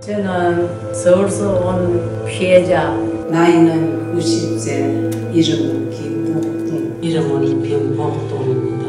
저는 0.00 0.94
서울서 0.94 1.52
온 1.66 2.24
피해자 2.26 2.90
나이는 3.30 4.14
90세, 4.16 5.34
이름은 5.34 5.90
김복동. 5.90 6.98
이름은 7.02 7.62
김복동입니다. 7.62 8.86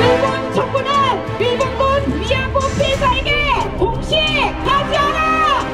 일본 0.00 0.52
정부는 0.54 0.90
일본군 1.40 2.20
위안부 2.20 2.58
피해자에게 2.76 3.30
공식 3.78 4.16
하지 4.16 4.96
않아! 4.96 5.64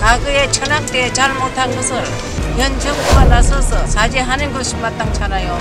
과거에 0.00 0.50
천황 0.50 0.84
때 0.86 1.12
잘못한 1.12 1.70
것을 1.76 2.31
현 2.56 2.78
정부가 2.78 3.24
나서서 3.24 3.86
사죄하는 3.86 4.52
것이 4.52 4.76
마땅찮아요. 4.76 5.58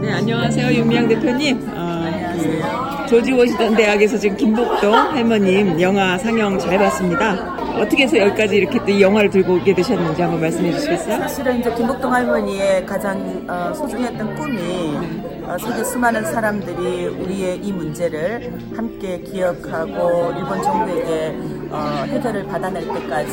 네, 0.00 0.12
안녕하세요. 0.12 0.72
윤미향 0.78 1.08
대표님. 1.08 1.68
어, 1.74 3.06
조지 3.08 3.32
워시던 3.32 3.74
대학에서 3.74 4.18
지금 4.18 4.36
김복동 4.36 4.92
할머님 4.94 5.80
영화 5.80 6.16
상영 6.18 6.58
잘 6.58 6.78
봤습니다. 6.78 7.56
어떻게 7.78 8.02
해서 8.04 8.18
여기까지 8.18 8.56
이렇게 8.56 8.78
또 8.80 8.88
이 8.88 9.00
영화를 9.02 9.30
들고 9.30 9.54
오게 9.54 9.74
되셨는지 9.74 10.20
한번 10.22 10.40
말씀해 10.40 10.72
주시겠어요? 10.72 11.18
사실은 11.20 11.60
이제 11.60 11.72
김복동 11.74 12.12
할머니의 12.12 12.84
가장 12.86 13.44
어, 13.48 13.72
소중했던 13.74 14.34
꿈이 14.34 14.58
어, 14.60 15.37
세계 15.56 15.82
수많은 15.82 16.24
사람들이 16.24 17.06
우리의 17.06 17.58
이 17.64 17.72
문제를 17.72 18.52
함께 18.76 19.18
기억하고 19.20 20.32
일본 20.36 20.62
정부에게 20.62 21.38
어, 21.70 22.04
해결을 22.06 22.46
받아낼 22.46 22.86
때까지 22.86 23.32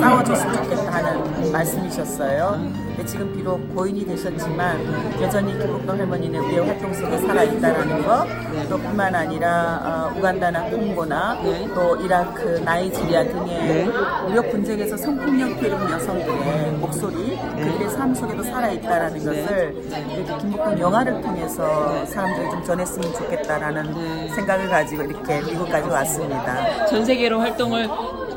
싸워줬으면 0.00 0.54
좋겠다 0.54 0.92
하는 0.92 1.52
말씀이셨어요. 1.52 2.86
지금 3.04 3.34
비록 3.36 3.74
고인이 3.74 4.04
되셨지만 4.06 5.20
여전히 5.20 5.52
김복동 5.58 5.98
할머니는 5.98 6.40
우리의 6.40 6.66
활동 6.66 6.92
속에 6.92 7.18
살아있다는 7.18 8.02
거, 8.04 8.26
또 8.68 8.78
뿐만 8.78 9.14
아니라 9.14 10.10
어, 10.12 10.18
우간다나 10.18 10.64
콩고나 10.64 11.38
또 11.74 11.96
이라크, 11.96 12.60
나이지리아 12.64 13.24
등의 13.24 13.86
무력 14.26 14.50
분쟁에서 14.50 14.96
성폭력 14.96 15.60
피해 15.60 15.70
여성들의 15.70 16.72
삶 18.06 18.14
속에도 18.14 18.42
살아있다라는 18.44 19.18
것을 19.18 19.74
이렇게 20.14 20.38
김복동 20.38 20.78
영화를 20.78 21.20
통해서 21.20 22.06
사람들이 22.06 22.50
좀 22.50 22.62
전했으면 22.62 23.12
좋겠다라는 23.14 24.28
생각을 24.32 24.68
가지고 24.68 25.02
이렇게 25.02 25.40
미국까지 25.40 25.88
왔습니다. 25.88 26.86
전 26.86 27.04
세계로 27.04 27.40
활동을 27.40 27.88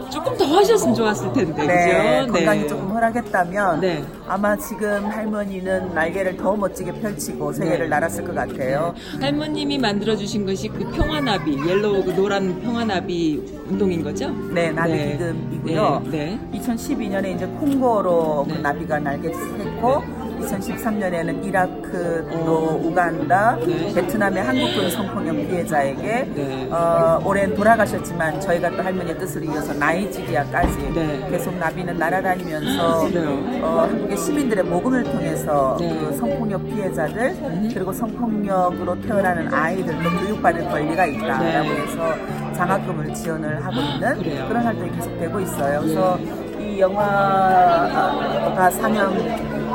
조금 0.10 0.36
더 0.38 0.46
하셨으면 0.46 0.96
좋았을 0.96 1.34
텐데, 1.34 1.66
네, 1.66 2.22
그죠? 2.22 2.34
건강이 2.34 2.68
조금 2.68 2.92
허락했다면 2.92 3.82
네. 3.82 4.04
아마 4.28 4.56
지금 4.58 5.06
할머니는 5.06 5.94
날개를 5.94 6.38
더 6.38 6.56
멋지게 6.56 6.94
펼치고 6.94 7.54
세계를 7.54 7.86
네. 7.86 7.88
날았을 7.88 8.24
것 8.24 8.34
같아요. 8.36 8.94
할머님이 9.22 9.78
만들어주신 9.78 10.46
것이 10.46 10.70
그 10.70 10.80
평화나비, 10.92 11.58
yellow 11.68 12.04
그 12.04 12.12
노란 12.16 12.60
평화나비 12.62 13.62
운동인 13.70 14.04
거죠? 14.04 14.30
네, 14.54 14.72
나비 14.72 14.92
네. 14.92 15.12
기금이고요. 15.12 16.04
네, 16.12 16.40
네. 16.52 16.60
2012년에 16.60 17.36
이제 17.36 17.46
콩고로 17.46 18.46
그 18.48 18.54
네. 18.54 18.62
나비가 18.62 19.00
날개했고 19.00 20.19
2013년에는 20.42 21.46
이라크 21.46 22.28
어. 22.32 22.46
또 22.46 22.82
우간다, 22.84 23.58
네. 23.66 23.94
베트남의 23.94 24.44
한국군 24.44 24.90
성폭력 24.90 25.36
피해자에게 25.36 26.32
네. 26.34 26.68
어, 26.72 27.22
올해는 27.24 27.56
돌아가셨지만 27.56 28.40
저희가 28.40 28.70
또 28.72 28.82
할머니의 28.82 29.18
뜻을 29.18 29.44
이어서 29.46 29.74
나이지리아까지 29.74 30.94
네. 30.94 31.28
계속 31.30 31.56
나비는 31.56 31.98
날아다니면서 31.98 33.10
그래요. 33.10 33.30
어, 33.64 33.88
한국의 33.90 34.18
시민들의 34.18 34.64
모금을 34.66 35.04
통해서 35.04 35.78
네. 35.80 35.90
그 36.00 36.16
성폭력 36.18 36.66
피해자들 36.66 37.36
그리고 37.74 37.92
성폭력으로 37.94 39.02
태어나는 39.02 39.54
아이들도 39.54 40.10
교육받을 40.22 40.66
권리가 40.70 41.06
있다라고 41.06 41.70
네. 41.70 41.82
해서 41.82 42.16
장학금을 42.54 43.14
지원을 43.14 43.66
하고 43.66 43.80
있는 43.80 44.18
그래요. 44.18 44.46
그런 44.48 44.64
활동이 44.66 44.92
계속되고 44.92 45.40
있어요. 45.40 45.80
그래서 45.82 46.20
이 46.60 46.80
영화가 46.80 48.70
상영 48.72 49.14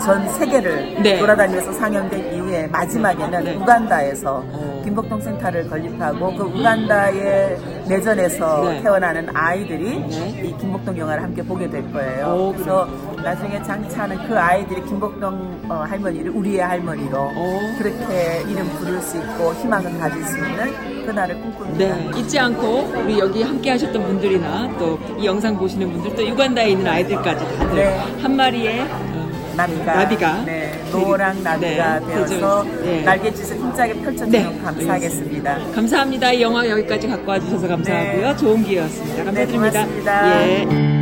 전 0.00 0.28
세계를 0.34 1.03
네. 1.03 1.19
돌아다니면서 1.19 1.72
상영된 1.72 2.34
이후에 2.34 2.66
마지막에는 2.69 3.44
네. 3.44 3.55
우간다에서 3.56 4.43
어. 4.53 4.82
김복동 4.84 5.21
센터를 5.21 5.69
건립하고 5.69 6.34
그 6.37 6.44
우간다의 6.44 7.56
내전에서 7.88 8.71
네. 8.71 8.82
태어나는 8.82 9.28
아이들이 9.34 9.99
네. 10.00 10.43
이 10.44 10.56
김복동 10.59 10.97
영화를 10.99 11.22
함께 11.22 11.43
보게 11.43 11.69
될 11.69 11.91
거예요. 11.93 12.27
오, 12.27 12.53
그래서 12.53 12.87
나중에 13.22 13.62
장차는 13.62 14.28
그 14.28 14.38
아이들이 14.38 14.82
김복동 14.84 15.60
어, 15.69 15.75
할머니를 15.88 16.31
우리의 16.32 16.59
할머니로 16.61 17.19
오. 17.19 17.61
그렇게 17.78 18.43
이름 18.49 18.69
부를 18.78 19.00
수 19.00 19.16
있고 19.19 19.55
희망을 19.55 19.99
가질 19.99 20.22
수 20.25 20.37
있는 20.38 21.05
그날을 21.06 21.34
꿈꿉니다. 21.41 21.78
네, 21.78 22.11
잊지 22.19 22.38
않고 22.38 22.93
우리 22.97 23.19
여기 23.19 23.43
함께 23.43 23.71
하셨던 23.71 24.03
분들이나 24.03 24.76
또 24.78 24.99
이 25.19 25.26
영상 25.26 25.56
보시는 25.56 25.91
분들 25.93 26.15
또 26.16 26.26
유관다에 26.26 26.71
있는 26.71 26.87
아이들까지 26.87 27.59
다들 27.59 27.75
네. 27.76 27.99
한 28.21 28.37
마리의 28.37 28.81
어, 28.82 29.13
나비가, 29.56 29.94
나비가 29.94 30.44
네, 30.44 30.82
노랑 30.91 31.42
나비가 31.42 32.00
네, 32.00 32.06
되어서 32.06 32.65
네. 32.82 33.03
날갯짓을 33.03 33.56
힘차게 33.56 33.94
펼쳐주면 33.94 34.31
네, 34.31 34.60
감사하겠습니다. 34.62 35.59
감사합니다. 35.75 36.32
이 36.32 36.42
영화 36.42 36.69
여기까지 36.69 37.09
갖고 37.09 37.31
와주셔서 37.31 37.69
감사하고요. 37.69 38.28
네. 38.28 38.37
좋은 38.37 38.64
기회였습니다. 38.64 39.25
감사드립니다. 39.25 39.84
고맙습니다. 39.84 40.48
예. 40.48 40.94